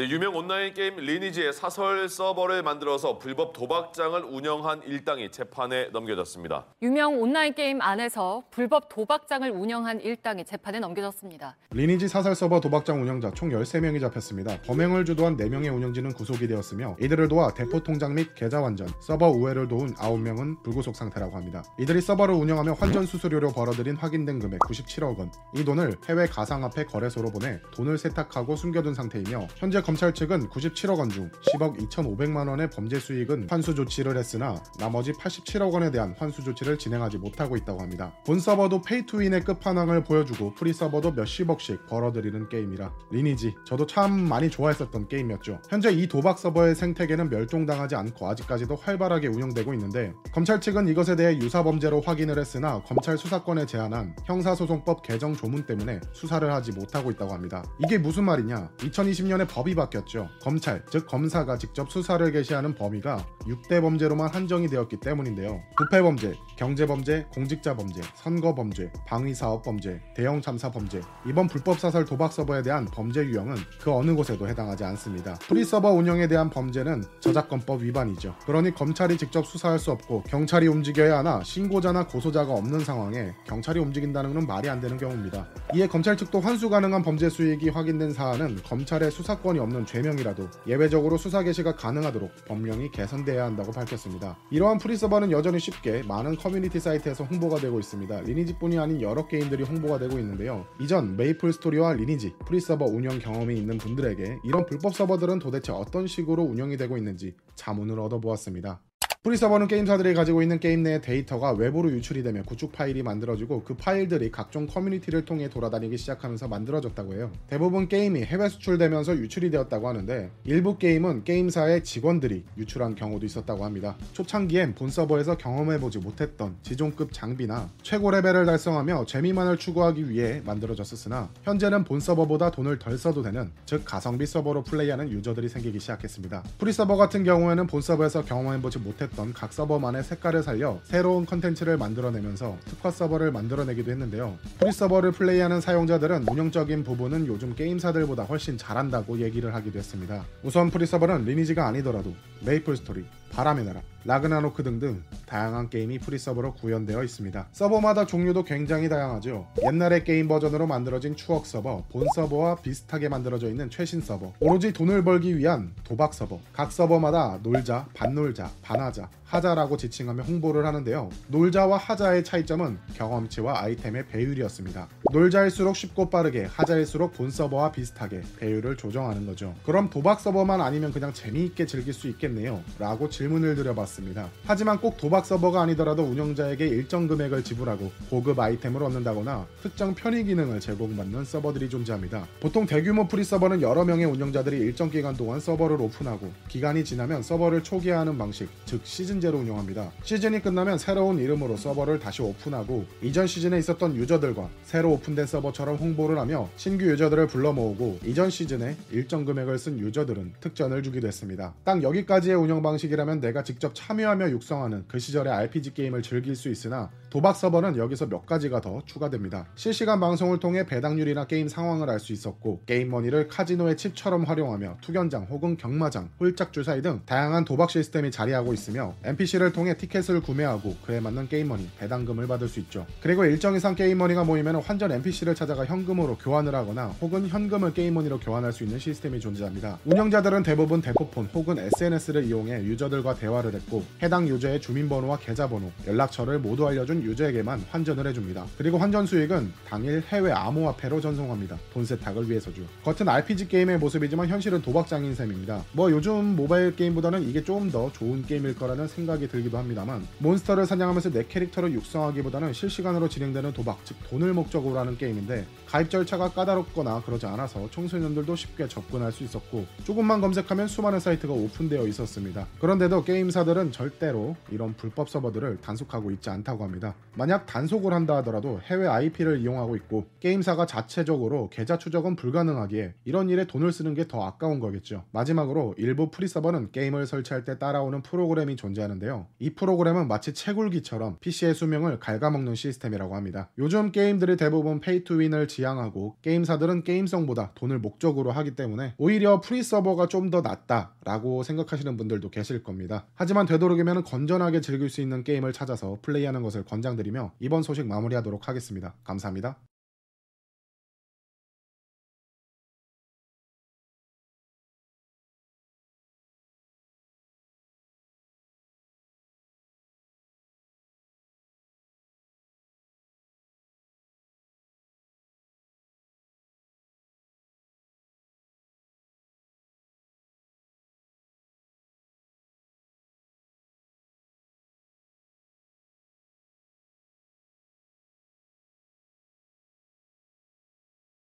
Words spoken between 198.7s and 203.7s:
시즌제로 운영합니다. 시즌이 끝나면 새로운 이름으로 서버를 다시 오픈하고 이전 시즌에